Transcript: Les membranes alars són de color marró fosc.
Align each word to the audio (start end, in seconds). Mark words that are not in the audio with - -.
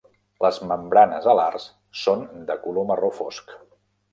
Les 0.45 0.55
membranes 0.69 1.27
alars 1.35 1.67
són 2.05 2.25
de 2.51 2.59
color 2.65 2.89
marró 2.93 3.13
fosc. 3.21 3.55